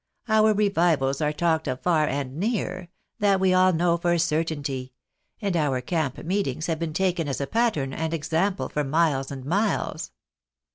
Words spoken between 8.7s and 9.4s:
miles